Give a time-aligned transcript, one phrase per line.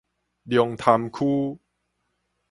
[0.45, 1.59] 龍潭區